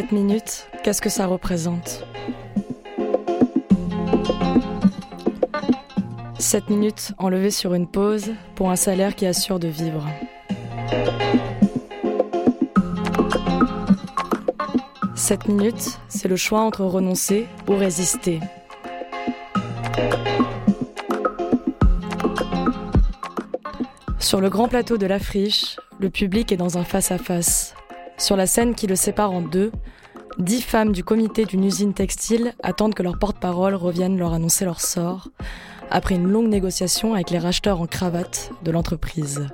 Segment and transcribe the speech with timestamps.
[0.00, 2.06] Sept minutes, qu'est-ce que ça représente?
[6.38, 10.08] 7 minutes enlevées sur une pause pour un salaire qui assure de vivre.
[15.14, 18.40] Sept minutes, c'est le choix entre renoncer ou résister.
[24.18, 27.74] Sur le grand plateau de la friche, le public est dans un face-à-face.
[28.20, 29.72] Sur la scène qui le sépare en deux,
[30.38, 34.82] dix femmes du comité d'une usine textile attendent que leur porte-parole revienne leur annoncer leur
[34.82, 35.28] sort,
[35.90, 39.46] après une longue négociation avec les racheteurs en cravate de l'entreprise.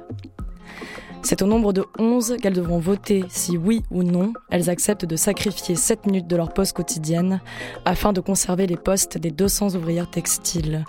[1.22, 5.16] C'est au nombre de 11 qu'elles devront voter si oui ou non elles acceptent de
[5.16, 7.40] sacrifier 7 minutes de leur poste quotidienne
[7.84, 10.84] afin de conserver les postes des 200 ouvrières textiles.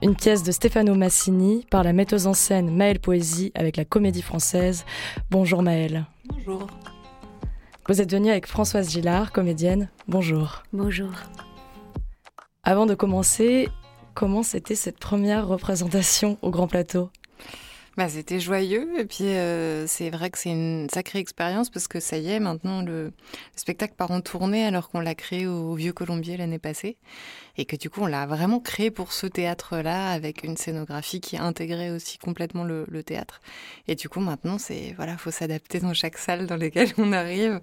[0.00, 4.22] Une pièce de Stefano Massini par la metteuse en scène Maëlle Poésie avec la Comédie
[4.22, 4.84] Française.
[5.28, 6.06] Bonjour Maëlle.
[6.28, 6.66] Bonjour.
[7.88, 9.88] Vous êtes venue avec Françoise Gillard, comédienne.
[10.08, 10.62] Bonjour.
[10.72, 11.10] Bonjour.
[12.64, 13.68] Avant de commencer,
[14.14, 17.10] comment c'était cette première représentation au Grand Plateau?
[17.96, 21.98] Bah, c'était joyeux et puis euh, c'est vrai que c'est une sacrée expérience parce que
[21.98, 23.12] ça y est, maintenant le, le
[23.54, 26.98] spectacle part en tournée alors qu'on l'a créé au Vieux Colombier l'année passée
[27.58, 31.36] et que du coup on l'a vraiment créé pour ce théâtre-là avec une scénographie qui
[31.36, 33.40] intégrait aussi complètement le, théâtre.
[33.88, 37.60] Et du coup maintenant c'est voilà, faut s'adapter dans chaque salle dans lesquelles on arrive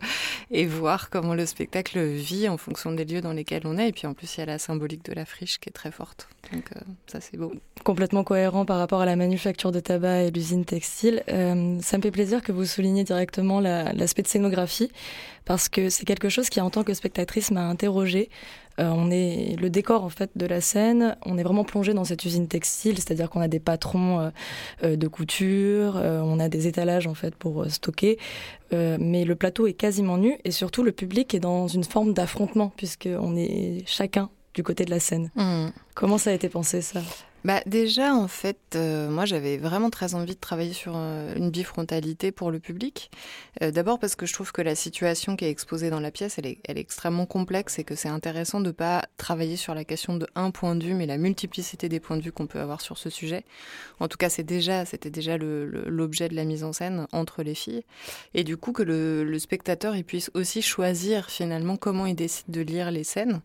[0.52, 3.92] et voir comment le spectacle vit en fonction des lieux dans lesquels on est et
[3.92, 6.30] puis en plus il y a la symbolique de la friche qui est très forte.
[6.52, 7.54] Donc euh, ça c'est beau.
[7.84, 11.24] Complètement cohérent par rapport à la manufacture de tabac et l'usine textile.
[11.30, 14.92] Euh, ça me fait plaisir que vous souligniez directement la- l'aspect de scénographie
[15.46, 18.30] parce que c'est quelque chose qui, en tant que spectatrice, m'a interrogée.
[18.80, 21.16] Euh, on est le décor en fait de la scène.
[21.26, 24.30] On est vraiment plongé dans cette usine textile, c'est-à-dire qu'on a des patrons euh,
[24.84, 28.18] euh, de couture, on a des étalages en fait pour stocker,
[28.72, 32.72] mais le plateau est quasiment nu et surtout le public est dans une forme d'affrontement
[32.76, 35.30] puisque on est chacun du côté de la scène.
[35.96, 37.02] Comment ça a été pensé ça?
[37.44, 41.52] Bah déjà en fait, euh, moi j'avais vraiment très envie de travailler sur euh, une
[41.52, 43.12] bifrontalité pour le public.
[43.62, 46.40] Euh, D'abord parce que je trouve que la situation qui est exposée dans la pièce,
[46.40, 50.26] elle est, extrêmement complexe et que c'est intéressant de pas travailler sur la question de
[50.36, 52.98] un point de vue, mais la multiplicité des points de vue qu'on peut avoir sur
[52.98, 53.44] ce sujet.
[54.00, 57.56] En tout cas, c'est déjà, c'était déjà l'objet de la mise en scène entre les
[57.56, 57.84] filles,
[58.34, 62.62] et du coup que le, spectateur il puisse aussi choisir finalement comment il décide de
[62.62, 63.42] lire les scènes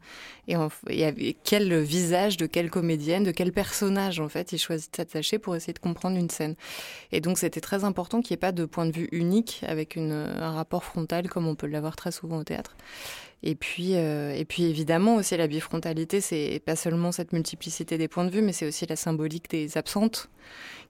[0.47, 0.55] et,
[0.89, 4.97] et avec quel visage de quelle comédienne, de quel personnage en fait il choisit de
[4.97, 6.55] s'attacher pour essayer de comprendre une scène.
[7.13, 9.97] Et donc c'était très important qu'il n'y ait pas de point de vue unique avec
[9.97, 12.77] un rapport frontal comme on peut l'avoir très souvent au théâtre.
[13.43, 18.09] Et puis, euh, et puis évidemment aussi la bifrontalité, c'est pas seulement cette multiplicité des
[18.09, 20.29] points de vue, mais c'est aussi la symbolique des absentes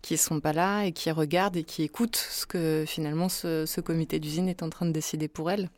[0.00, 3.81] qui sont pas là et qui regardent et qui écoutent ce que finalement ce, ce
[3.81, 5.69] comité d'usine est en train de décider pour elles.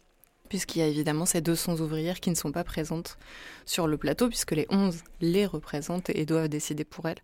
[0.51, 3.17] Puisqu'il y a évidemment ces 200 ouvrières qui ne sont pas présentes
[3.65, 7.21] sur le plateau, puisque les 11 les représentent et doivent décider pour elles.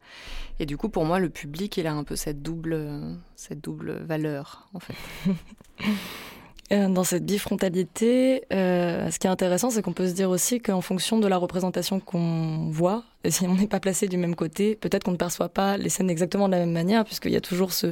[0.60, 3.60] Et du coup, pour moi, le public, il a un peu cette double, euh, cette
[3.60, 4.94] double valeur, en fait.
[6.72, 10.60] Euh, Dans cette bifrontalité, euh, ce qui est intéressant, c'est qu'on peut se dire aussi
[10.60, 14.76] qu'en fonction de la représentation qu'on voit, si on n'est pas placé du même côté,
[14.76, 17.41] peut-être qu'on ne perçoit pas les scènes exactement de la même manière, puisqu'il y a
[17.41, 17.91] toujours ce,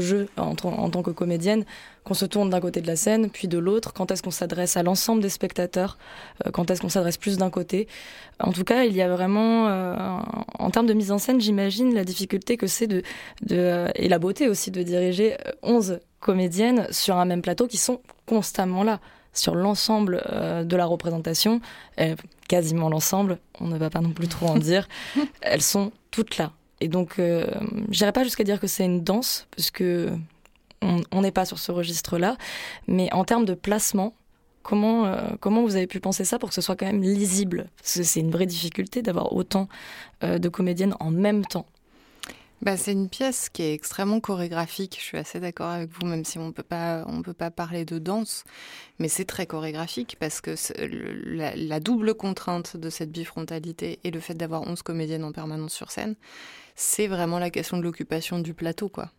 [0.00, 1.64] jeu en, tant- que comédienne,
[2.04, 4.76] qu'on se tourne d'un côté de la scène, puis de l'autre, quand est-ce qu'on s'adresse
[4.76, 5.98] à l'ensemble des spectateurs,
[6.46, 7.88] euh, quand est-ce qu'on s'adresse plus d'un côté?
[8.38, 9.94] En tout cas, il y a vraiment, euh,
[10.58, 13.02] en termes de mise en scène, j'imagine la difficulté que c'est de,
[13.52, 17.76] euh, et la beauté aussi de diriger euh, 11 comédiennes sur un même plateau qui
[17.76, 19.00] sont constamment là
[19.32, 20.20] sur l'ensemble
[20.64, 21.60] de la représentation,
[22.50, 24.88] quasiment l'ensemble, on ne va pas non plus trop en dire,
[25.40, 26.50] elles sont toutes là.
[26.80, 27.46] Et donc, euh,
[27.90, 30.10] j'irai pas jusqu'à dire que c'est une danse, parce que
[30.82, 32.36] on n'est pas sur ce registre-là,
[32.88, 34.14] mais en termes de placement,
[34.62, 37.68] comment, euh, comment vous avez pu penser ça pour que ce soit quand même lisible?
[37.76, 39.68] Parce que c'est une vraie difficulté d'avoir autant
[40.24, 41.66] euh, de comédiennes en même temps.
[42.62, 44.96] Bah, C'est une pièce qui est extrêmement chorégraphique.
[44.98, 47.84] Je suis assez d'accord avec vous, même si on peut pas, on peut pas parler
[47.84, 48.44] de danse,
[48.98, 54.20] mais c'est très chorégraphique parce que la, la, double contrainte de cette bifrontalité et le
[54.20, 56.16] fait d'avoir 11 comédiennes en permanence sur scène,
[56.74, 59.10] c'est vraiment la question de l'occupation du plateau, quoi.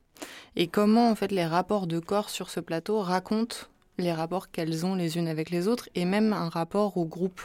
[0.56, 3.58] Et comment en fait les rapports de corps sur ce plateau racontent
[3.98, 7.42] les rapports qu'elles ont les unes avec les autres et même un rapport au groupe.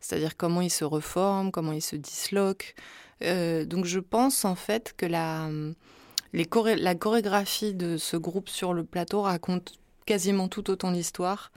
[0.00, 2.74] C'est-à-dire comment ils se reforment, comment ils se disloquent,
[3.22, 5.48] euh, donc je pense en fait que la,
[6.32, 9.74] la chorégraphie de ce groupe sur le plateau raconte
[10.06, 11.50] quasiment tout autant l'histoire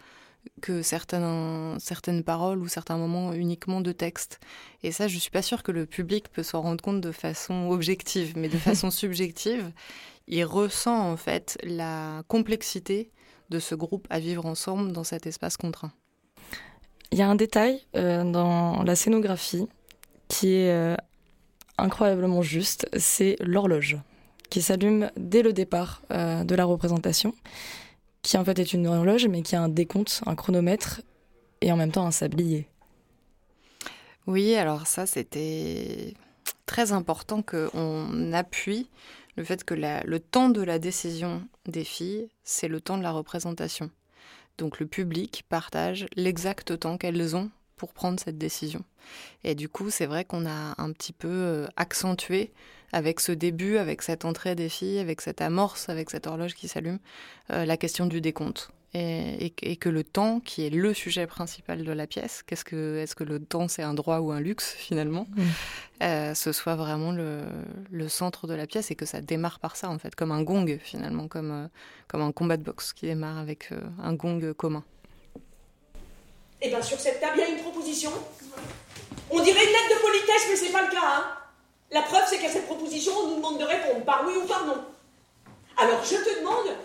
[0.61, 4.39] que certaines, certaines paroles ou certains moments uniquement de texte.
[4.83, 7.69] Et ça, je suis pas sûre que le public peut s'en rendre compte de façon
[7.69, 9.71] objective, mais de façon subjective,
[10.27, 13.11] il ressent en fait la complexité
[13.49, 15.91] de ce groupe à vivre ensemble dans cet espace contraint.
[17.11, 19.67] Il y a un détail euh, dans la scénographie
[20.27, 20.97] qui est euh,
[21.77, 23.97] incroyablement juste, c'est l'horloge
[24.49, 27.33] qui s'allume dès le départ euh, de la représentation,
[28.21, 31.01] qui en fait est une horloge mais qui a un décompte, un chronomètre
[31.61, 32.67] et en même temps un sablier.
[34.25, 36.13] Oui, alors ça c'était
[36.65, 38.89] très important qu'on appuie
[39.35, 43.11] le fait que le temps de la décision des filles, c'est le temps de la
[43.11, 43.91] représentation.
[44.57, 48.83] Donc le public partage l'exact temps qu'elles ont pour prendre cette décision.
[49.43, 52.51] Et du coup, c'est vrai qu'on a un petit peu euh, accentué
[52.91, 56.67] avec ce début, avec cette entrée des filles, avec cette amorce, avec cette horloge qui
[56.67, 56.99] s'allume,
[57.51, 58.71] euh, la question du décompte.
[58.93, 63.15] Et, que le temps, qui est le sujet principal de la pièce, qu'est-ce que, est-ce
[63.15, 65.41] que le temps c'est un droit ou un luxe finalement, mmh.
[66.01, 67.43] euh, ce soit vraiment le,
[67.91, 70.41] le, centre de la pièce et que ça démarre par ça en fait, comme un
[70.41, 71.69] gong finalement, comme,
[72.07, 73.69] comme un combat de boxe qui démarre avec
[74.01, 74.83] un gong commun.
[76.61, 78.11] Eh bien sur cette table, il y a une proposition.
[79.29, 81.01] On dirait une lettre de politesse, mais c'est pas le cas.
[81.03, 81.37] Hein.
[81.91, 84.65] La preuve, c'est qu'à cette proposition, on nous demande de répondre par oui ou par
[84.65, 84.83] non.
[85.77, 86.75] Alors je te demande,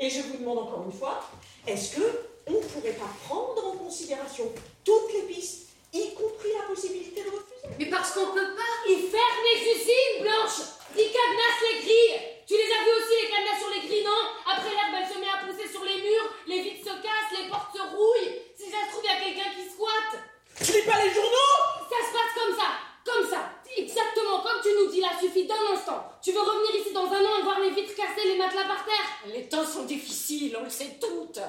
[0.00, 1.28] et je vous demande encore une fois,
[1.66, 2.02] est-ce que
[2.46, 4.50] on ne pourrait pas prendre en considération
[4.84, 7.76] toutes les pistes, y compris la possibilité de refuser?
[7.78, 10.66] Mais parce qu'on peut pas y faire les usines, Blanche
[10.96, 14.22] Ils cadenassent les grilles Tu les as vus aussi, les cadenas sur les grilles, non
[14.46, 17.48] Après l'herbe, elle se met à pousser sur les murs, les vitres se cassent, les
[17.48, 20.22] portes se rouillent si ça se trouve, il y a quelqu'un qui squatte.
[20.58, 21.54] Tu lis pas les journaux
[21.88, 22.68] Ça se passe comme ça,
[23.04, 23.50] comme ça.
[23.76, 26.04] Exactement comme tu nous dis là, suffit d'un instant.
[26.22, 28.84] Tu veux revenir ici dans un an et voir les vitres cassées, les matelas par
[28.84, 29.32] terre?
[29.32, 31.40] Les temps sont difficiles, on le sait toutes.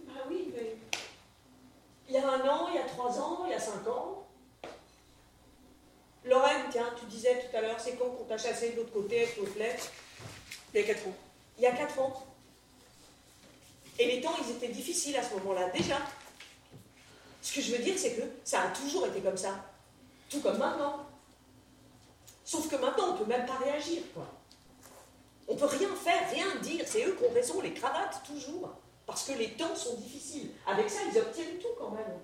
[0.00, 0.76] Bah oui, mais.
[2.08, 4.19] Il y a un an, il y a trois ans, il y a cinq ans.
[7.10, 9.90] Disais tout à l'heure, c'est con qu'on t'a chassé de l'autre côté avec l'autre lettre.
[10.72, 11.14] Il y a quatre ans.
[11.58, 12.26] Il y a quatre ans.
[13.98, 15.98] Et les temps, ils étaient difficiles à ce moment-là, déjà.
[17.42, 19.64] Ce que je veux dire, c'est que ça a toujours été comme ça.
[20.30, 21.06] Tout comme maintenant.
[22.44, 24.26] Sauf que maintenant, on ne peut même pas réagir, quoi.
[25.48, 26.84] On peut rien faire, rien dire.
[26.86, 28.70] C'est eux qui ont raison, les cravates, toujours.
[29.04, 30.50] Parce que les temps sont difficiles.
[30.64, 32.20] Avec ça, ils obtiennent tout quand même.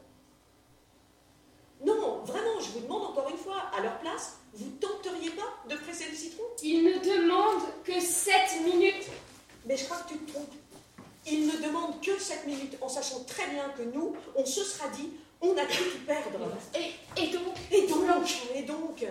[2.27, 6.07] Vraiment, je vous demande encore une fois, à leur place, vous tenteriez pas de presser
[6.11, 6.43] le citron?
[6.61, 8.33] Ils ne demandent que 7
[8.65, 9.07] minutes.
[9.65, 10.53] Mais je crois que tu te trompes.
[11.25, 14.89] Il ne demande que 7 minutes, en sachant très bien que nous, on se sera
[14.89, 16.49] dit, on a tout perdre.
[16.75, 17.55] Et, et donc?
[17.71, 18.05] Et donc
[18.55, 19.05] Et donc?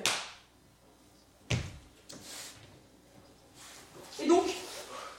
[4.22, 4.46] Et donc,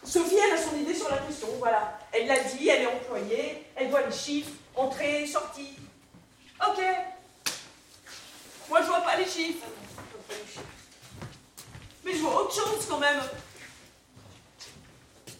[0.04, 1.98] Sophie, elle a son idée sur la question, voilà.
[2.12, 5.76] Elle l'a dit, elle est employée, elle voit les chiffres, entrée, sortie.
[6.60, 6.82] Ok.
[8.68, 9.66] Moi, je vois pas les chiffres.
[12.04, 13.20] Mais je vois autre chose quand même.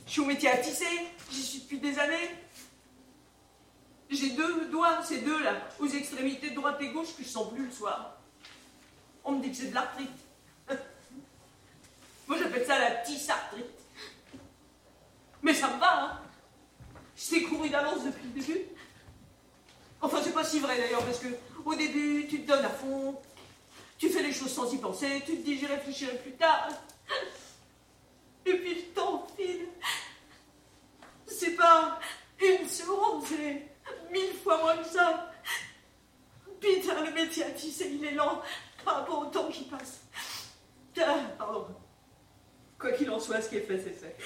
[0.06, 1.08] Je suis au métier à tisser.
[1.30, 2.30] J'y suis depuis des années.
[4.08, 7.72] J'ai deux doigts, ces deux-là, aux extrémités droite et gauche, que je sens plus le
[7.72, 8.16] soir.
[9.24, 10.10] On me dit que c'est de l'arthrite.
[12.28, 13.66] Moi, j'appelle ça la petite arthrite.
[15.42, 16.20] Mais ça me va, hein.
[17.16, 18.60] Je t'ai couru d'avance depuis le début.
[20.00, 21.28] Enfin, c'est pas si vrai d'ailleurs, parce que
[21.66, 23.20] au début, tu te donnes à fond,
[23.98, 26.68] tu fais les choses sans y penser, tu te dis j'y réfléchirai plus tard.
[28.46, 29.66] Et puis le temps file.
[31.26, 31.98] C'est pas
[32.40, 33.66] une seconde, c'est
[34.12, 35.32] mille fois moins que ça.
[36.60, 38.40] Putain, le métier à tisser, il est lent
[38.84, 40.00] par rapport au temps qui passe.
[42.78, 44.16] Quoi qu'il en soit, ce qui est fait, c'est fait.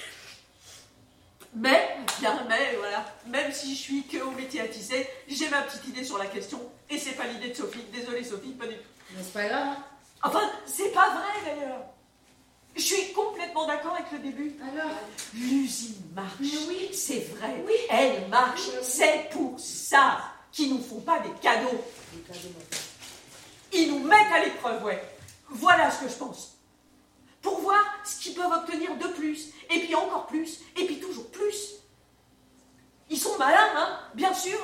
[1.54, 5.62] Mais, bien, mais voilà, même si je suis que au métier à tisser, j'ai ma
[5.62, 7.84] petite idée sur la question, et c'est pas l'idée de Sophie.
[7.92, 8.82] Désolée Sophie, pas du tout.
[9.16, 9.66] Mais c'est pas grave.
[9.68, 9.84] Hein.
[10.22, 11.80] Enfin, c'est pas vrai d'ailleurs.
[12.76, 14.54] Je suis complètement d'accord avec le début.
[14.62, 14.92] Alors
[15.34, 16.36] L'usine marche.
[16.40, 16.90] oui.
[16.92, 17.62] C'est vrai.
[17.66, 17.74] Oui.
[17.90, 18.68] Elle marche.
[18.82, 20.20] C'est pour ça
[20.52, 21.84] qu'ils nous font pas des cadeaux.
[23.72, 25.02] Ils nous mettent à l'épreuve, ouais.
[25.48, 26.56] Voilà ce que je pense.
[27.42, 31.30] Pour voir ce qu'ils peuvent obtenir de plus, et puis encore plus, et puis toujours
[31.30, 31.76] plus.
[33.08, 34.58] Ils sont malins, hein, bien sûr.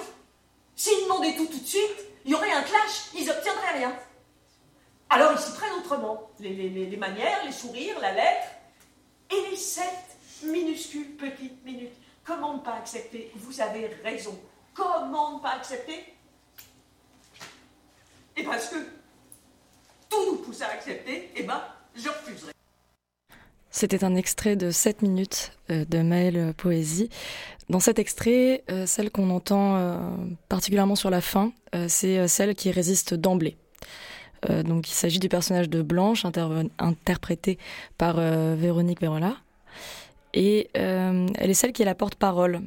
[0.74, 3.96] S'ils demandaient tout tout de suite, il y aurait un clash, ils n'obtiendraient rien.
[5.08, 6.30] Alors ils s'y prennent autrement.
[6.40, 8.48] Les, manières, les sourires, la lettre,
[9.30, 9.84] et les sept
[10.42, 11.94] minuscules petites minutes.
[12.24, 13.30] Comment ne pas accepter?
[13.36, 14.38] Vous avez raison.
[14.74, 16.04] Comment ne pas accepter?
[18.36, 18.76] Et parce que
[20.10, 21.62] tout nous pousse à accepter, eh ben,
[21.94, 22.55] je refuserai.
[23.76, 27.10] C'était un extrait de 7 minutes euh, de Maëlle Poésie.
[27.68, 29.98] Dans cet extrait, euh, celle qu'on entend euh,
[30.48, 31.52] particulièrement sur la fin,
[31.86, 33.58] c'est celle qui résiste d'emblée.
[34.64, 36.24] donc il s'agit du personnage de Blanche,
[36.78, 37.58] interprété
[37.98, 39.36] par Véronique Vérola.
[40.32, 42.62] Et elle est celle qui est la porte-parole,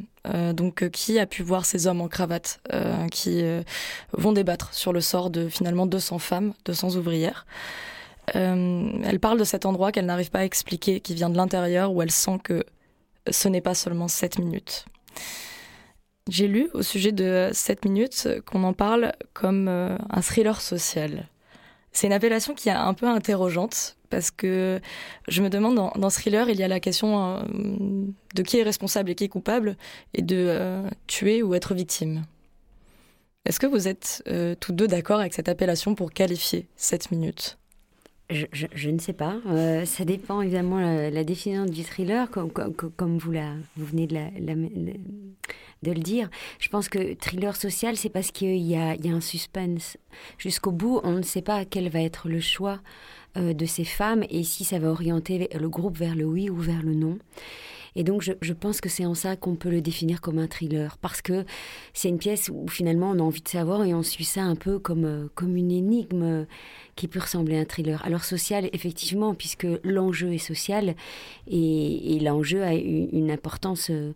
[0.54, 2.62] donc qui a pu voir ces hommes en cravate
[3.10, 3.44] qui
[4.14, 7.48] vont débattre sur le sort de finalement 200 femmes, 200 ouvrières.
[8.36, 11.92] Euh, elle parle de cet endroit qu'elle n'arrive pas à expliquer, qui vient de l'intérieur,
[11.92, 12.64] où elle sent que
[13.30, 14.86] ce n'est pas seulement 7 minutes.
[16.30, 21.28] J'ai lu au sujet de 7 minutes qu'on en parle comme euh, un thriller social.
[21.92, 24.80] C'est une appellation qui est un peu interrogeante parce que
[25.28, 27.42] je me demande dans, thriller, il y a la question euh,
[28.36, 29.76] de qui est responsable et qui est coupable
[30.14, 32.26] et de tuer ou être victime.
[33.46, 34.24] Est-ce que vous êtes
[34.60, 37.60] tous deux d'accord avec cette appellation pour qualifier 7 minutes?
[38.30, 39.38] Je, ne sais pas.
[39.48, 44.18] Euh, ça dépend évidemment la, la, définition du thriller, comme, vous, la, vous venez de,
[45.84, 46.30] le dire.
[46.60, 49.98] Je pense que thriller social, c'est parce qu'il y a un suspense.
[50.38, 52.80] Jusqu'au bout, on ne sait pas quel va être le choix
[53.38, 56.58] euh, de ces femmes et si ça va orienter le groupe vers le oui ou
[56.58, 57.18] vers le non.
[58.00, 60.98] Et donc, je, pense que c'est en ça qu'on peut le définir comme un thriller,
[61.00, 61.44] parce que
[61.94, 64.56] c'est une pièce où finalement on a envie de savoir et on suit ça un
[64.56, 66.46] peu comme, euh, comme une énigme
[66.96, 68.02] qui peut ressembler à un thriller.
[68.06, 70.96] Alors, social, effectivement, puisque l'enjeu est social
[71.48, 73.90] et, l'enjeu a une, importance.
[73.90, 74.14] Euh,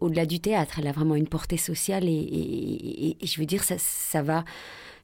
[0.00, 4.44] au-delà du théâtre, elle a vraiment une portée sociale et, je veux dire, ça va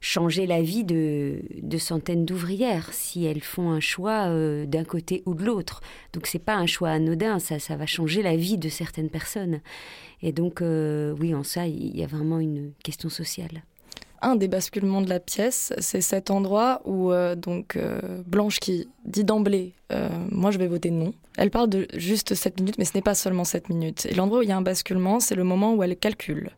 [0.01, 5.21] changer la vie de, de centaines d'ouvrières si elles font un choix euh, d'un côté
[5.27, 5.81] ou de l'autre.
[6.11, 9.61] Donc c'est pas un choix anodin, ça, ça va changer la vie de certaines personnes.
[10.23, 13.63] Et donc euh, oui, en ça, il y a vraiment une question sociale
[14.23, 17.75] un des basculements de la pièce, c'est cet endroit où euh, donc
[18.27, 19.73] Blanche qui dit d'emblée
[20.29, 21.15] moi je vais voter non.
[21.37, 24.05] Elle parle de juste 7 minutes mais ce n'est pas seulement 7 minutes.
[24.05, 26.51] Et l'endroit où il y a un basculement, c'est le moment où elle calcule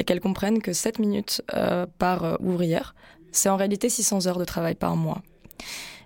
[0.00, 2.94] et qu'elles comprennent que 7 minutes euh, par euh, ouvrière,
[3.32, 5.22] c'est en réalité 600 heures de travail par mois.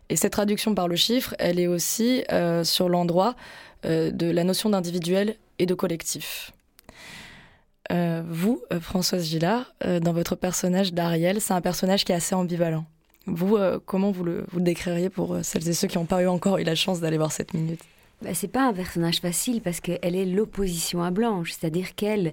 [0.09, 3.35] Et cette traduction par le chiffre, elle est aussi euh, sur l'endroit
[3.85, 6.53] de la notion d'individuel et de collectif.
[7.91, 12.87] vous, Françoise Gillard, dans votre personnage d'Ariel, c'est un personnage qui est assez ambivalent.
[13.27, 16.29] Vous, comment vous le, vous le décririez pour celles et ceux qui n'ont pas eu
[16.29, 17.83] encore eu la chance d'aller voir 7 minutes?
[18.25, 22.33] Bah, c'est pas un personnage facile parce qu'elle est l'opposition à Blanche, c'est-à-dire qu'elle,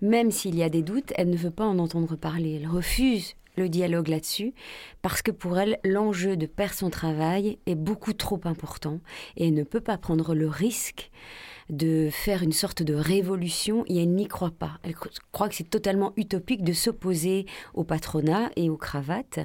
[0.00, 3.34] même s'il y a des doutes, elle ne veut pas en entendre parler, elle refuse
[3.56, 4.54] le dialogue là-dessus,
[5.02, 9.00] parce que pour elle, l'enjeu de perdre son travail est beaucoup trop important
[9.36, 11.10] et elle ne peut pas prendre le risque
[11.72, 14.78] de faire une sorte de révolution et elle n'y croit pas.
[14.82, 19.40] Elle croit que c'est totalement utopique de s'opposer au patronat et aux cravates.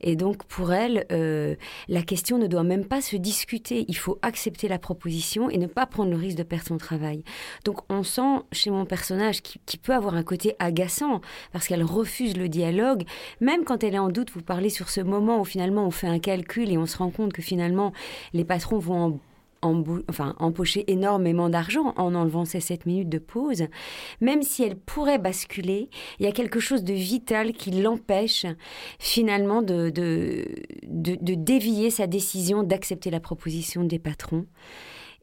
[0.00, 1.54] Et donc pour elle, euh,
[1.88, 3.84] la question ne doit même pas se discuter.
[3.88, 7.22] Il faut accepter la proposition et ne pas prendre le risque de perdre son travail.
[7.64, 11.20] Donc on sent chez mon personnage qui, qui peut avoir un côté agaçant
[11.52, 13.04] parce qu'elle refuse le dialogue,
[13.40, 14.32] même quand elle est en doute.
[14.32, 17.10] Vous parlez sur ce moment où finalement on fait un calcul et on se rend
[17.10, 17.92] compte que finalement
[18.32, 19.18] les patrons vont en
[19.62, 23.64] enfin, empocher énormément d'argent en enlevant ces 7 minutes de pause,
[24.20, 28.46] même si elle pourrait basculer, il y a quelque chose de vital qui l'empêche
[28.98, 30.46] finalement de, de,
[30.82, 34.46] de dévier sa décision d'accepter la proposition des patrons.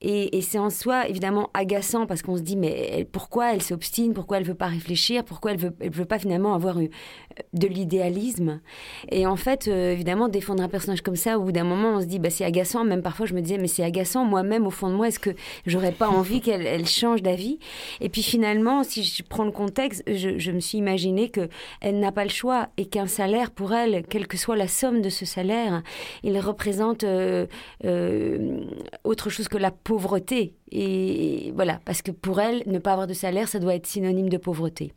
[0.02, 4.38] Et, c'est en soi évidemment agaçant parce qu'on se dit mais pourquoi elle s'obstine, pourquoi
[4.38, 8.62] elle veut pas réfléchir, pourquoi elle veut, elle veut pas finalement avoir de l'idéalisme?
[9.10, 12.02] Et en fait, euh, évidemment, défendre un personnage comme ça, au bout d'un moment, on
[12.02, 12.84] se dit bah c'est agaçant.
[12.84, 15.08] Même parfois, je me disais mais c'est agaçant moi-même au fond de moi.
[15.08, 15.32] Est-ce que
[15.66, 17.58] j'aurais pas envie qu'elle elle change d'avis?
[18.02, 21.50] Et puis finalement, si je prends le contexte, je, je me suis imaginé que
[21.82, 25.02] elle n'a pas le choix et qu'un salaire pour elle, quelle que soit la somme
[25.02, 25.82] de ce salaire,
[26.24, 27.46] il représente euh,
[27.86, 28.60] euh,
[29.04, 30.56] autre chose que la pauvreté.
[30.72, 34.28] Et voilà, parce que pour elle, ne pas avoir de salaire, ça doit être synonyme
[34.28, 34.92] de pauvreté.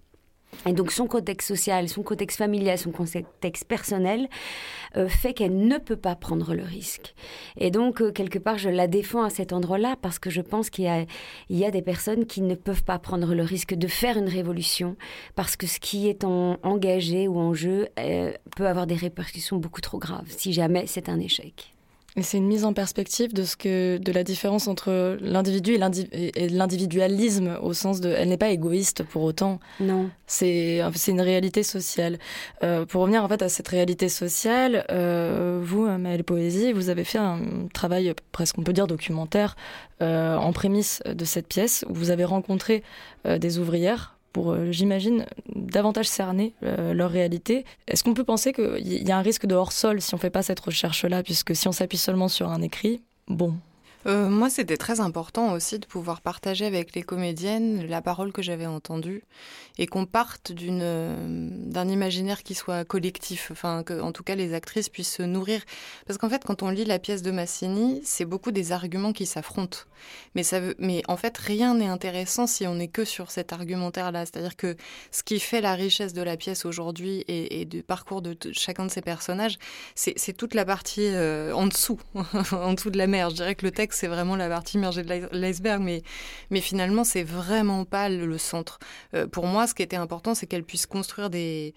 [0.67, 4.29] Et donc son contexte social, son contexte familial, son contexte personnel
[4.97, 7.15] euh, fait qu'elle ne peut pas prendre le risque.
[7.59, 10.71] Et donc euh, quelque part je la défends à cet endroit-là parce que je pense
[10.71, 14.29] qu'il y a, des personnes qui ne peuvent pas prendre le risque de faire une
[14.29, 14.97] révolution
[15.37, 19.59] parce que ce qui est en, engagé ou en jeu euh, peut avoir des répercussions
[19.59, 21.75] beaucoup trop graves si jamais c'est un échec.
[22.19, 25.79] Et c'est une mise en perspective de ce que de la différence entre l'individu
[26.13, 29.61] et l'individualisme au sens de elle n'est pas égoïste pour autant.
[29.79, 30.11] Non.
[30.27, 32.19] C'est c'est une réalité sociale.
[32.65, 37.05] Euh, pour revenir en fait à cette réalité sociale, euh, vous Maëlle Poésie, vous avez
[37.05, 37.39] fait un
[37.73, 39.55] travail presque on peut dire documentaire
[40.03, 42.83] euh, en prémisse de cette pièce où vous avez rencontré
[43.27, 47.65] euh, des ouvrières pour, euh, j'imagine, davantage cerner euh, leur réalité.
[47.87, 50.31] Est-ce qu'on peut penser qu'il y a un risque de hors-sol si on ne fait
[50.31, 53.55] pas cette recherche-là, puisque si on s'appuie seulement sur un écrit, bon,
[54.07, 58.43] euh, moi, c'était très important aussi de pouvoir partager avec les comédiennes la parole que
[58.43, 59.25] j'avais entendue
[59.77, 64.55] et qu'on parte euh, d'un imaginaire qui soit collectif, enfin que en tout cas les
[64.55, 65.63] actrices puissent se nourrir.
[66.07, 69.27] Parce qu'en fait, quand on lit la pièce de Massini, c'est beaucoup des arguments qui
[69.27, 69.79] s'affrontent.
[70.35, 74.27] Mais en fait, rien n'est intéressant si on n'est que sur cet argumentaire-là.
[74.27, 74.77] C'est-à-dire que
[75.11, 78.91] ce qui fait la richesse de la pièce aujourd'hui et, du parcours de chacun de
[78.91, 79.59] ces personnages,
[79.95, 82.01] c'est toute la partie euh, en dessous,
[82.53, 83.31] en dessous de la mer.
[83.31, 87.23] Je dirais que le texte c'est vraiment la partie immergée de l'iceberg, mais, finalement, c'est
[87.23, 88.79] vraiment pas le, centre.
[89.15, 91.75] Euh, pour moi, ce qui était important, c'est qu'elle puisse construire des,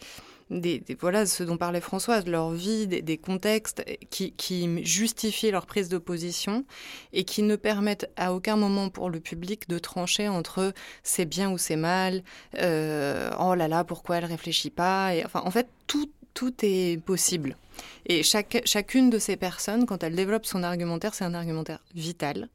[0.99, 5.97] voilà ce dont parlait Françoise, leur vie, des, contextes qui, qui, justifient leur prise de
[5.97, 6.65] position
[7.13, 11.51] et qui ne permettent à aucun moment pour le public de trancher entre c'est bien
[11.51, 12.23] ou c'est mal,
[12.57, 17.01] euh, oh là là, pourquoi elle réfléchit pas, et enfin en fait tout tout est
[17.03, 17.57] possible.
[18.05, 22.49] Et chaque, chacune de ces personnes, quand elle développe son argumentaire, c'est un argumentaire vital,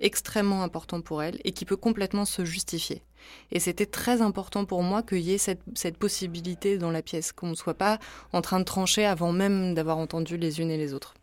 [0.00, 3.02] extrêmement important pour elle et qui peut complètement se justifier.
[3.50, 7.32] Et c'était très important pour moi qu'il y ait cette, cette, possibilité dans la pièce,
[7.32, 7.98] qu'on ne soit pas
[8.32, 11.14] en train de trancher avant même d'avoir entendu les unes et les autres.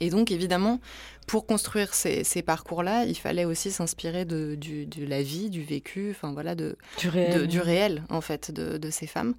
[0.00, 0.80] Et donc, évidemment,
[1.26, 6.10] pour construire ces, ces parcours-là, il fallait aussi s'inspirer de, de, la vie, du vécu,
[6.10, 9.34] enfin voilà, de, du réel, du réel en fait, de, de ces femmes.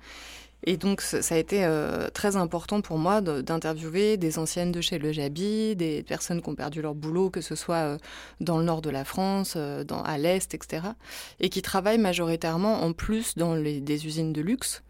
[0.66, 4.98] Et donc, ça a été euh, très important pour moi d'interviewer des anciennes de chez
[4.98, 7.98] Le Jabi, des personnes qui ont perdu leur boulot, que ce soit euh,
[8.42, 10.88] dans le nord de la France, euh, dans, à l'est, etc.
[11.40, 14.82] Et qui travaillent majoritairement en plus dans les, des usines de luxe.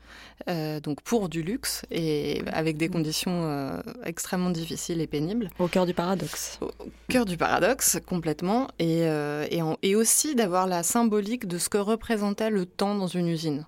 [0.48, 5.50] donc pour du luxe et avec des conditions extrêmement difficiles et pénibles.
[5.60, 6.60] Au cœur du paradoxe.
[6.62, 6.70] Au
[7.10, 8.68] cœur du paradoxe, complètement.
[8.80, 13.28] Et, et, et aussi d'avoir la symbolique de ce que représentait le temps dans une
[13.28, 13.66] usine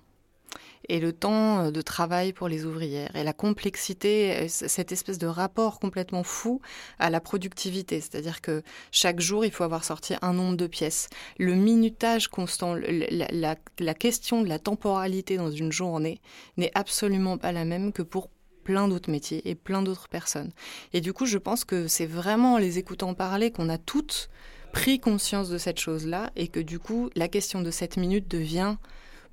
[0.88, 5.18] et le temps euh, de travail pour les ouvrières et la complexité, euh, cette espèce
[5.18, 6.60] de rapport complètement fou
[6.98, 8.00] à la productivité.
[8.00, 8.62] C'est-à-dire que
[8.92, 11.08] chaque jour, il faut avoir sorti un nombre de pièces.
[11.38, 16.20] Le minutage constant, la, la question de la temporalité dans une journée
[16.56, 18.28] n'est absolument pas la même que pour
[18.68, 20.52] plein d'autres métiers et plein d'autres personnes.
[20.92, 24.28] Et du coup, je pense que c'est vraiment en les écoutant parler qu'on a toutes
[24.72, 28.76] pris conscience de cette chose-là et que du coup, la question de cette minute devient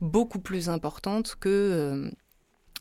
[0.01, 2.12] beaucoup plus importante que euh,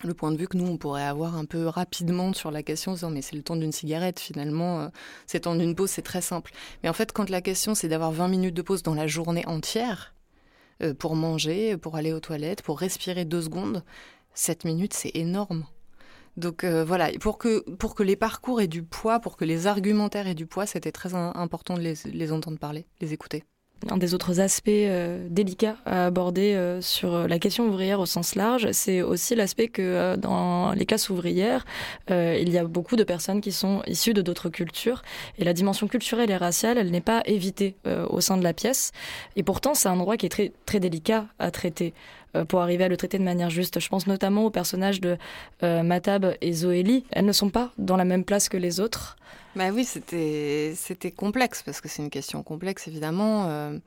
[0.02, 2.92] le point de vue que nous, on pourrait avoir un peu rapidement sur la question,
[2.92, 4.88] en disant mais c'est le temps d'une cigarette finalement, euh,
[5.26, 6.52] c'est le temps d'une pause, c'est très simple.
[6.82, 9.46] Mais en fait, quand la question c'est d'avoir 20 minutes de pause dans la journée
[9.46, 10.14] entière,
[10.82, 13.84] euh, pour manger, pour aller aux toilettes, pour respirer deux secondes,
[14.34, 15.64] 7 minutes, c'est énorme.
[16.36, 20.26] Donc voilà, pour que, pour que les parcours aient du poids, pour que les argumentaires
[20.26, 23.44] aient du poids, c'était très important de les entendre parler, les écouter
[23.90, 28.06] un des autres aspects euh, délicats à aborder euh, sur euh, la question ouvrière au
[28.06, 31.64] sens large, c'est aussi l'aspect que dans les classes ouvrières,
[32.08, 35.02] il y a beaucoup de personnes qui sont issues de d'autres cultures
[35.38, 37.76] et la dimension culturelle et raciale, elle n'est pas évitée
[38.08, 38.92] au sein de la pièce.
[39.36, 41.94] Et pourtant, c'est un endroit qui est très très délicat à traiter
[42.48, 43.80] pour arriver à le traiter de manière juste.
[43.80, 45.16] Je pense notamment aux personnages de
[45.62, 47.04] Matab et Zoélie.
[47.10, 49.16] Elles ne sont pas dans la même place que les autres.
[49.56, 53.46] Bah oui, c'était complexe parce que c'est une question complexe évidemment.
[53.48, 53.78] Euh,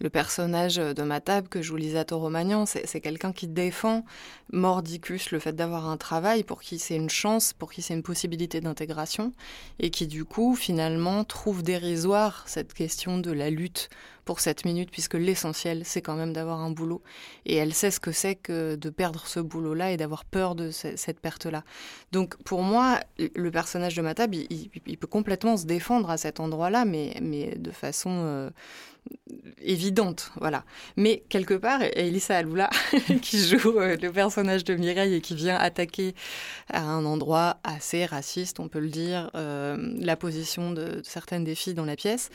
[0.00, 4.04] le personnage de Matab que joue Lisa Romagnan, c'est quelqu'un qui défend
[4.52, 8.04] mordicus le fait d'avoir un travail pour qui c'est une chance, pour qui c'est une
[8.04, 9.32] possibilité d'intégration
[9.80, 13.90] et qui du coup finalement trouve dérisoire cette question de la lutte
[14.26, 17.00] pour cette minute, puisque l'essentiel, c'est quand même d'avoir un boulot.
[17.46, 20.72] Et elle sait ce que c'est que de perdre ce boulot-là et d'avoir peur de
[20.72, 21.62] cette perte-là.
[22.10, 26.40] Donc pour moi, le personnage de Matab, il, il, peut complètement se défendre à cet
[26.40, 28.10] endroit-là, mais, mais de façon...
[28.10, 28.50] Euh,
[29.62, 30.64] évidente, voilà.
[30.96, 32.68] Mais quelque part, Elissa Aloula,
[33.22, 36.14] qui joue euh, le personnage de Mireille et qui vient attaquer
[36.72, 41.54] à un endroit assez raciste, on peut le dire, euh, la position de certaines des
[41.54, 42.30] filles dans la pièce,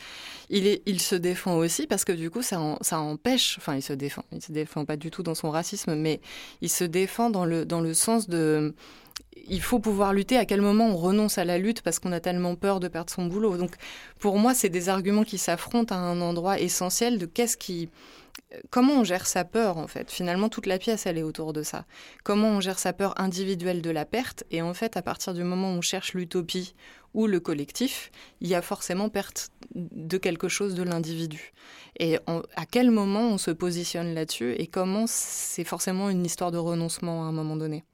[0.50, 3.82] il, est, il se défend aussi parce que du coup, ça, ça empêche, enfin, il
[3.82, 6.20] se défend, il se défend pas du tout dans son racisme, mais
[6.62, 8.74] il se défend dans le, dans le sens de
[9.46, 10.36] il faut pouvoir lutter.
[10.36, 13.10] À quel moment on renonce à la lutte parce qu'on a tellement peur de perdre
[13.10, 13.72] son boulot Donc,
[14.18, 17.88] pour moi, c'est des arguments qui s'affrontent à un endroit essentiel de qu'est-ce qui,
[18.70, 21.62] comment on gère sa peur en fait Finalement, toute la pièce, elle est autour de
[21.62, 21.84] ça.
[22.24, 25.44] Comment on gère sa peur individuelle de la perte Et en fait, à partir du
[25.44, 26.74] moment où on cherche l'utopie
[27.14, 31.52] ou le collectif, il y a forcément perte de quelque chose de l'individu.
[31.98, 36.58] Et à quel moment on se positionne là-dessus et comment c'est forcément une histoire de
[36.58, 37.84] renoncement à un moment donné.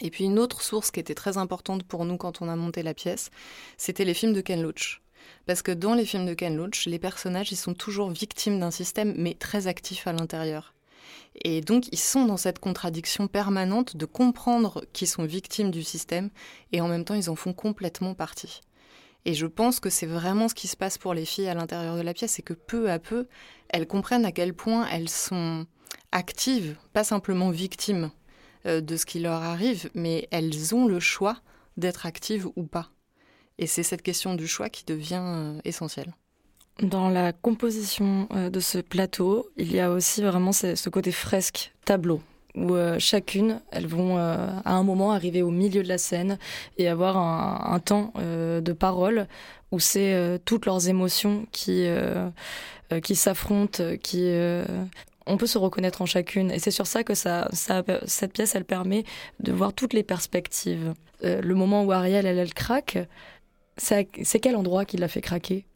[0.00, 2.82] Et puis une autre source qui était très importante pour nous quand on a monté
[2.82, 3.30] la pièce,
[3.78, 5.00] c'était les films de Ken Loach.
[5.46, 8.70] Parce que dans les films de Ken Loach, les personnages, ils sont toujours victimes d'un
[8.70, 10.74] système, mais très actifs à l'intérieur.
[11.44, 16.30] Et donc, ils sont dans cette contradiction permanente de comprendre qu'ils sont victimes du système,
[16.72, 18.60] et en même temps, ils en font complètement partie.
[19.24, 21.96] Et je pense que c'est vraiment ce qui se passe pour les filles à l'intérieur
[21.96, 23.26] de la pièce, c'est que peu à peu,
[23.68, 25.66] elles comprennent à quel point elles sont
[26.12, 28.10] actives, pas simplement victimes
[28.66, 31.38] de ce qui leur arrive, mais elles ont le choix
[31.76, 32.90] d'être actives ou pas.
[33.58, 36.12] Et c'est cette question du choix qui devient euh, essentielle.
[36.82, 41.72] Dans la composition euh, de ce plateau, il y a aussi vraiment ce côté fresque,
[41.86, 42.20] tableau,
[42.54, 46.38] où euh, chacune, elles vont à un moment arriver au milieu de la scène
[46.76, 49.26] et avoir un, temps de parole
[49.72, 51.86] où c'est toutes leurs émotions qui,
[53.02, 54.30] qui s'affrontent, qui
[55.26, 56.50] on peut se reconnaître en chacune.
[56.50, 59.04] Et c'est sur ça que ça, cette pièce, elle permet
[59.40, 60.94] de voir toutes les perspectives.
[61.22, 62.98] le moment où Ariel, elle, elle craque,
[63.76, 65.66] c'est quel endroit qui l'a fait craquer?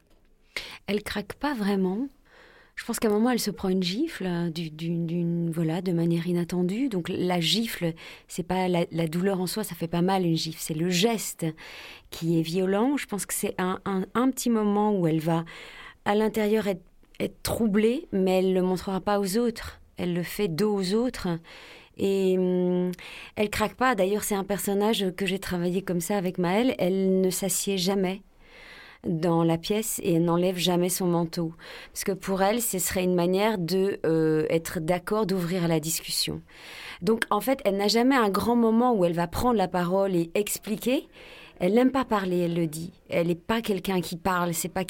[0.87, 2.07] Elle craque pas vraiment.
[2.75, 6.25] Je pense qu'à un moment, elle se prend une gifle, euh, d'une, voilà, de manière
[6.25, 6.89] inattendue.
[6.89, 7.93] Donc la gifle,
[8.27, 11.45] c'est pas la, douleur en soi, ça fait pas mal une gifle, c'est le geste
[12.09, 12.97] qui est violent.
[12.97, 13.79] Je pense que c'est un,
[14.31, 15.45] petit moment où elle va,
[16.05, 16.81] à l'intérieur, être,
[17.29, 19.79] troublée, mais elle le montrera pas aux autres.
[19.97, 21.27] Elle le fait dos aux autres.
[21.97, 22.91] Et hum,
[23.35, 23.95] elle craque pas.
[23.95, 26.75] D'ailleurs, c'est un personnage que j'ai travaillé comme ça avec Maëlle.
[26.79, 28.21] Elle ne s'assied jamais
[29.05, 31.53] dans la pièce et elle n'enlève jamais son manteau.
[31.91, 36.41] Parce que pour elle, ce serait une manière de euh, être d'accord, d'ouvrir la discussion.
[37.01, 40.15] Donc en fait, elle n'a jamais un grand moment où elle va prendre la parole
[40.15, 41.07] et expliquer.
[41.61, 42.91] Elle n'aime pas parler, elle le dit.
[43.07, 44.81] Elle n'est pas quelqu'un qui parle, c'est pas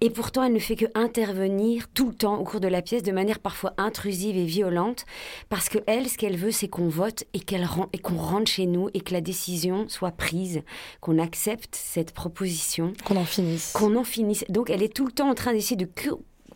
[0.00, 3.02] et pourtant elle ne fait que intervenir tout le temps au cours de la pièce
[3.02, 5.06] de manière parfois intrusive et violente
[5.48, 8.66] parce que elle, ce qu'elle veut, c'est qu'on vote et qu'elle et qu'on rentre chez
[8.66, 10.62] nous et que la décision soit prise,
[11.00, 14.44] qu'on accepte cette proposition, qu'on en finisse, qu'on en finisse.
[14.50, 15.88] Donc elle est tout le temps en train d'essayer de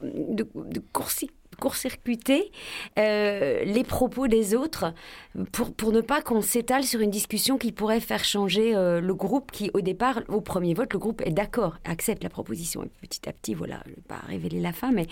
[0.02, 1.30] de, de courser
[1.62, 2.50] court-circuiter
[2.98, 4.92] euh, les propos des autres
[5.52, 9.14] pour, pour ne pas qu'on s'étale sur une discussion qui pourrait faire changer euh, le
[9.14, 12.82] groupe qui, au départ, au premier vote, le groupe est d'accord, accepte la proposition.
[12.82, 15.06] Et petit à petit, voilà, je ne vais pas révéler la fin, mais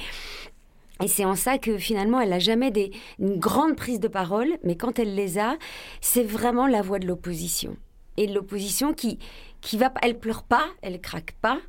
[1.03, 4.49] et c'est en ça que finalement, elle n'a jamais des, une grande prise de parole,
[4.65, 5.57] mais quand elle les a,
[6.01, 7.77] c'est vraiment la voix de l'opposition.
[8.17, 9.21] Et l'opposition qui,
[9.61, 11.61] qui va, elle pleure pas, elle craque pas,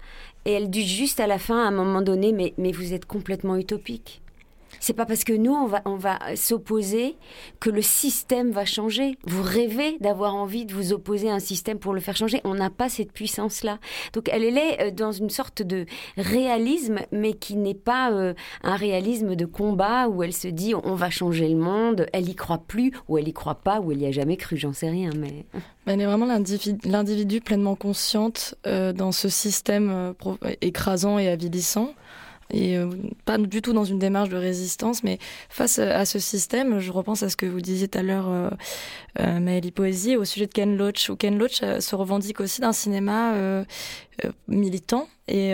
[0.46, 3.06] et elle dit juste à la fin, à un moment donné, mais, mais vous êtes
[3.06, 4.21] complètement utopique.
[4.82, 7.16] C'est pas parce que nous, on va, on va s'opposer
[7.60, 9.16] que le système va changer.
[9.26, 12.42] Vous rêvez d'avoir envie de vous opposer à un système pour le faire changer.
[12.46, 13.78] On n'a pas cette puissance-là.
[14.14, 15.86] Donc elle est euh, dans une sorte de
[16.18, 20.96] réalisme, mais qui n'est pas euh, un réalisme de combat où elle se dit on
[20.96, 24.02] va changer le monde, elle y croit plus, ou elle y croit pas, ou elle
[24.02, 25.12] y a jamais cru, j'en sais rien.
[25.16, 25.46] Mais
[25.86, 30.16] elle est vraiment l'individu pleinement consciente euh, dans ce système
[30.62, 31.94] écrasant et avilissant
[32.52, 32.90] et euh,
[33.26, 37.24] pas du tout dans une démarche de résistance, mais face à ce système, je repense
[37.24, 38.50] à ce que vous disiez tout à l'heure, euh,
[39.20, 42.62] euh Maëlie Poésie, au sujet de Ken Loach, où Ken Loach euh, se revendique aussi
[42.62, 43.64] d'un cinéma euh,
[44.48, 45.54] militant et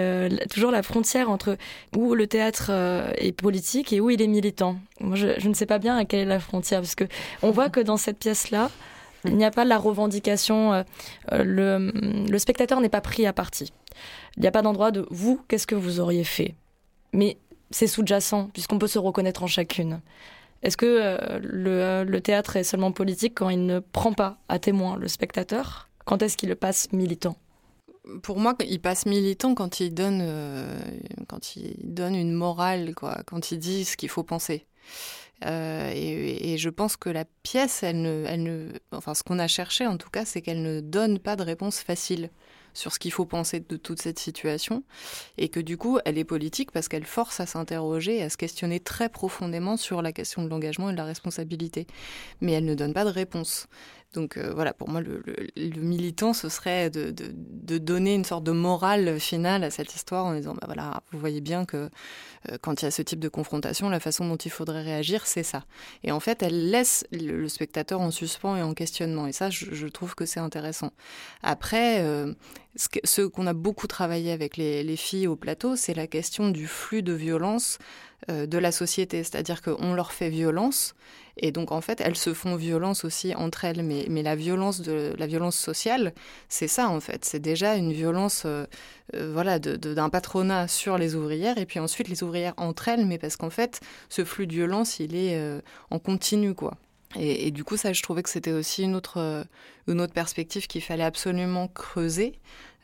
[0.49, 1.55] toujours la frontière entre
[1.95, 2.71] où le théâtre
[3.17, 4.75] est politique et où il est militant.
[4.99, 7.03] Moi, je, ne sais pas bien à quelle est la frontière, parce que
[7.43, 8.71] on voit que dans cette pièce-là,
[9.23, 10.83] il n'y a pas la revendication.
[11.31, 13.71] le spectateur n'est pas pris à partie.
[14.35, 16.55] Il n'y a pas d'endroit de vous, qu'est-ce que vous auriez fait?
[17.13, 17.37] Mais
[17.71, 20.01] c'est sous-jacent, puisqu'on peut se reconnaître en chacune.
[20.63, 24.59] Est-ce que euh, euh, le, théâtre est seulement politique quand il ne prend pas à
[24.59, 25.89] témoin le spectateur?
[26.05, 27.35] Quand est-ce qu'il le passe militant?
[28.23, 30.79] Pour moi, il passe militant quand il donne, euh,
[31.27, 34.65] quand il donne une morale, quand il dit ce qu'il faut penser.
[35.43, 40.09] et, je pense que la pièce, elle ne, enfin, ce qu'on a cherché en tout
[40.09, 42.29] cas, c'est qu'elle ne donne pas de réponse facile
[42.77, 44.83] sur ce qu'il faut penser de toute cette situation,
[45.37, 48.79] et que du coup, elle est politique parce qu'elle force à s'interroger à se questionner
[48.79, 51.87] très profondément sur la question de l'engagement et de la responsabilité.
[52.41, 53.67] Mais elle ne donne pas de réponse.
[54.13, 55.21] Donc euh, voilà, pour moi, le,
[55.55, 57.11] militant, ce serait de,
[57.77, 61.41] donner une sorte de morale finale à cette histoire en disant, bah voilà, vous voyez
[61.41, 61.89] bien que
[62.49, 65.27] euh, quand il y a ce type de confrontation, la façon dont il faudrait réagir,
[65.27, 65.65] c'est ça.
[66.03, 69.27] Et en fait, elle laisse le, spectateur en suspens et en questionnement.
[69.27, 70.91] Et ça, je, trouve que c'est intéressant.
[71.43, 72.33] Après, euh,
[72.77, 77.01] ce, qu'on a beaucoup travaillé avec les, filles au plateau, c'est la question du flux
[77.01, 77.77] de violence
[78.29, 79.23] euh, de la société.
[79.23, 80.95] C'est-à-dire qu'on leur fait violence,
[81.37, 83.83] et donc en fait, elles se font violence aussi entre elles.
[83.83, 86.13] Mais, la violence de la violence sociale,
[86.49, 87.25] c'est ça en fait.
[87.25, 88.65] C'est déjà une violence, euh,
[89.15, 93.05] euh, voilà, d'un patronat sur les ouvrières, et puis ensuite les ouvrières entre elles.
[93.05, 95.39] Mais parce qu'en fait, ce flux de violence, il est
[95.89, 96.75] en continu, quoi.
[97.15, 99.45] Et, du coup, ça, je trouvais que c'était aussi une autre,
[99.87, 102.33] une autre perspective qu'il fallait absolument creuser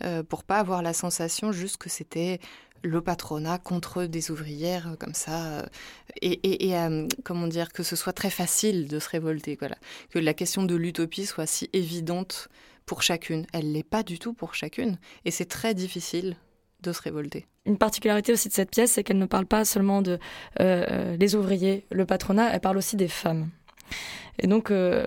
[0.04, 2.40] euh, pour pas avoir la sensation juste que c'était
[2.82, 5.66] le patronat contre des ouvrières euh, comme ça, euh,
[6.22, 6.74] et,
[7.24, 9.78] comment dire, que ce soit très facile de se révolter, voilà.
[10.10, 12.50] que la question de l'utopie soit si évidente
[12.86, 13.46] pour chacune.
[13.54, 16.36] Elle l'est pas du tout pour chacune, et c'est très difficile
[16.82, 17.46] de se révolter.
[17.66, 20.20] Une particularité aussi de cette pièce, c'est qu'elle ne parle pas seulement de
[20.60, 23.50] les ouvriers, le patronat, elle parle aussi des femmes.
[24.40, 25.06] Et donc, euh,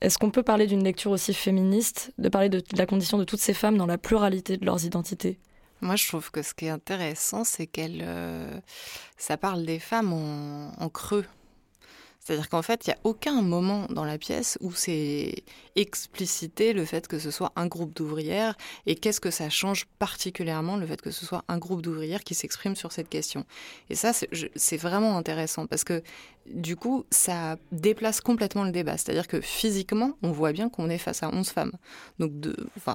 [0.00, 3.40] est-ce qu'on peut parler d'une lecture aussi féministe, de parler de, la condition de toutes
[3.40, 5.38] ces femmes dans la pluralité de leurs identités?
[5.80, 8.58] Moi, je trouve que ce qui est intéressant, c'est qu'elle, euh,
[9.16, 11.24] ça parle des femmes en creux.
[12.26, 15.44] C'est-à-dire qu'en fait, il n'y a aucun moment dans la pièce où c'est
[15.76, 20.76] explicité le fait que ce soit un groupe d'ouvrières et qu'est-ce que ça change particulièrement
[20.76, 23.46] le fait que ce soit un groupe d'ouvrières qui s'exprime sur cette question.
[23.90, 26.02] Et ça, c'est vraiment intéressant parce que
[26.46, 28.96] du coup, ça déplace complètement le débat.
[28.96, 31.72] C'est-à-dire que physiquement, on voit bien qu'on est face à 11 femmes.
[32.18, 32.32] Donc,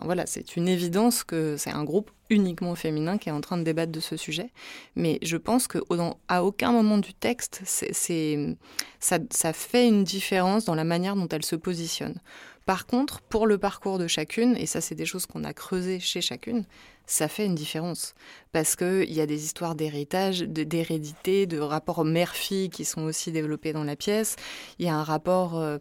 [0.03, 3.63] voilà, c'est une évidence que c'est un groupe uniquement féminin qui est en train de
[3.63, 4.49] débattre de ce sujet.
[4.95, 10.85] Mais je pense qu'à aucun moment du texte, ça, ça fait une différence dans la
[10.85, 12.15] manière dont elle se positionne.
[12.65, 15.99] Par contre, pour le parcours de chacune, et ça c'est des choses qu'on a creusées
[15.99, 16.63] chez chacune,
[17.05, 18.13] ça fait une différence.
[18.53, 23.73] Parce qu'il y a des histoires d'héritage, d'hérédité, de rapports mère-fille qui sont aussi développés
[23.73, 24.37] dans la pièce.
[24.79, 25.79] Il y a un rapport euh,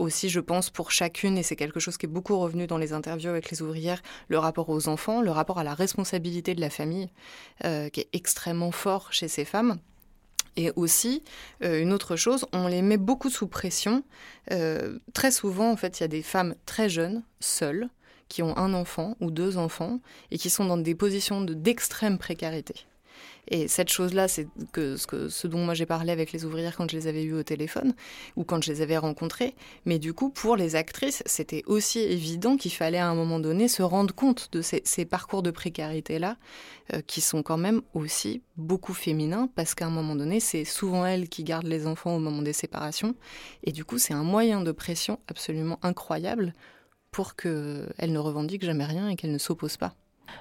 [0.00, 2.92] aussi, je pense, pour chacune, et c'est quelque chose qui est beaucoup revenu dans les
[2.92, 6.70] interviews avec les ouvrières, le rapport aux enfants, le rapport à la responsabilité de la
[6.70, 7.10] famille,
[7.64, 9.78] euh, qui est extrêmement fort chez ces femmes.
[10.56, 11.22] Et aussi,
[11.62, 14.02] euh, une autre chose, on les met beaucoup sous pression.
[14.50, 17.88] Euh, très souvent, en fait, il y a des femmes très jeunes, seules,
[18.28, 22.86] qui ont un enfant ou deux enfants, et qui sont dans des positions d'extrême précarité.
[23.50, 26.88] Et cette chose-là, c'est ce, que ce dont moi j'ai parlé avec les ouvrières quand
[26.88, 27.94] je les avais eues au téléphone
[28.36, 29.54] ou quand je les avais rencontrées.
[29.84, 33.66] Mais du coup, pour les actrices, c'était aussi évident qu'il fallait à un moment donné
[33.66, 36.36] se rendre compte de ces, parcours de précarité-là,
[36.94, 41.04] euh, qui sont quand même aussi beaucoup féminins, parce qu'à un moment donné, c'est souvent
[41.04, 43.16] elles qui gardent les enfants au moment des séparations.
[43.64, 46.54] Et du coup, c'est un moyen de pression absolument incroyable
[47.10, 49.94] pour qu'elles ne revendiquent jamais rien et qu'elles ne s'opposent pas.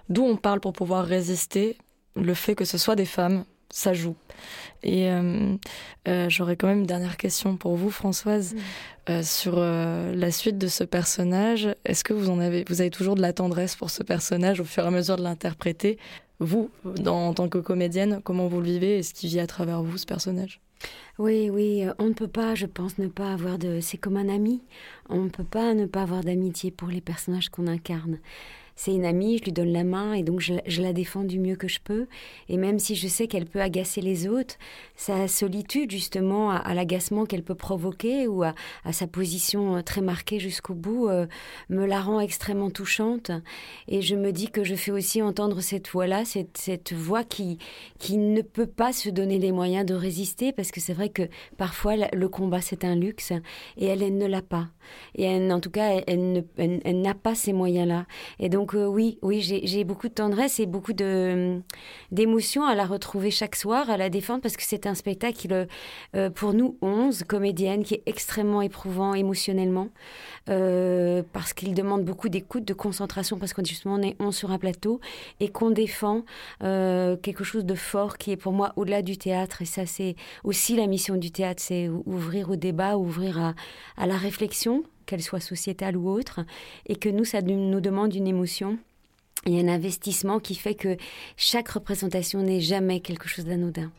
[0.10, 1.78] D'où on parle pour pouvoir résister,
[2.15, 4.15] le fait que ce soit des femmes, ça joue.
[4.84, 5.56] Et euh,
[6.08, 8.56] euh, j'aurais quand même une dernière question pour vous, Françoise,
[9.10, 11.69] euh, sur la suite de ce personnage.
[11.86, 14.65] Est-ce que vous en avez, vous avez toujours de la tendresse pour ce personnage au
[14.65, 15.98] fur et à mesure de l'interpréter?
[16.39, 16.69] Vous,
[17.06, 19.98] en tant que comédienne, comment vous le vivez et ce qui vit à travers vous,
[19.98, 20.62] ce personnage?
[21.17, 23.82] Oui, oui, on ne peut pas, je pense, ne pas avoir de...
[23.82, 24.63] C'est comme un ami.
[25.10, 28.19] On ne peut pas ne pas avoir d'amitié pour les personnages qu'on incarne
[28.80, 31.58] c'est une amie, je lui donne la main et donc je, la défends du mieux
[31.58, 32.08] que je peux.
[32.48, 34.56] Et même si je sais qu'elle peut agacer les autres,
[34.96, 38.54] sa solitude justement à, l'agacement qu'elle peut provoquer ou à,
[38.94, 41.28] sa position euh, très marquée jusqu'au bout euh,
[41.68, 43.32] me la rend extrêmement touchante.
[43.89, 47.58] Et je me dis que je fais aussi entendre cette voix-là, cette, voix qui,
[48.10, 51.24] ne peut pas se donner les moyens de résister parce que c'est vrai que
[51.58, 53.34] parfois le combat c'est un luxe
[53.76, 54.70] et elle, elle ne l'a pas.
[55.15, 58.06] Et en tout cas, elle, elle n'a pas ces moyens-là.
[58.39, 61.60] Et donc donc euh, oui, oui, j'ai beaucoup de tendresse et beaucoup de
[62.12, 65.68] d'émotion à la retrouver chaque soir, à la défendre, parce que c'est un spectacle
[66.16, 69.90] euh, pour nous 11 comédiennes qui est extrêmement éprouvant émotionnellement,
[70.50, 74.52] euh, parce qu'il demande beaucoup d'écoute, de concentration, parce qu'on justement on est 11 sur
[74.52, 75.00] un plateau
[75.40, 76.24] et qu'on défend
[76.60, 79.64] quelque chose de fort qui est pour moi au-delà du théâtre.
[79.64, 83.56] Et ça, c'est aussi la mission du théâtre, c'est ouvrir au débat, ouvrir
[83.98, 86.41] à la réflexion qu'elle soit sociétale ou autre,
[86.86, 88.78] et que nous, ça nous demande une émotion
[89.48, 90.98] et un investissement qui fait que
[91.36, 93.91] chaque représentation n'est jamais quelque chose d'anodin.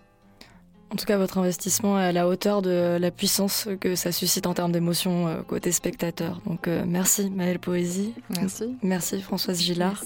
[0.93, 4.47] En tout cas, votre investissement est à la hauteur de la puissance que ça suscite
[4.47, 6.41] en termes d'émotion euh, côté spectateur.
[6.47, 8.13] Donc euh, merci Maëlle Poésie.
[8.31, 8.77] Merci.
[8.83, 10.03] Merci Françoise Gillard.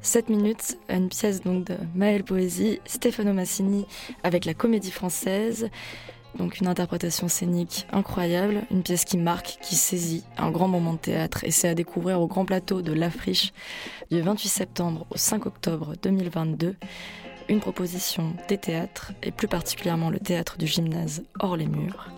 [0.00, 3.86] 7 minutes, une pièce donc de Maëlle Poésie, Stefano Massini
[4.24, 5.70] avec la Comédie Française.
[6.36, 10.98] Donc une interprétation scénique incroyable, une pièce qui marque, qui saisit, un grand moment de
[10.98, 13.52] théâtre et c'est à découvrir au grand plateau de La Friche
[14.10, 16.76] du 28 septembre au 5 octobre 2022.
[17.48, 22.08] Une proposition des théâtres et plus particulièrement le théâtre du gymnase hors les murs.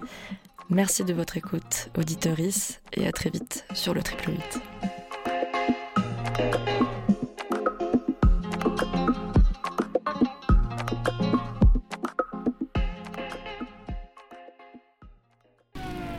[0.71, 4.61] Merci de votre écoute, auditeurice, et à très vite sur le triple 8.